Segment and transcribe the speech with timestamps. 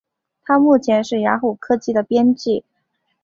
[0.41, 2.65] 他目前是雅虎科技的编辑。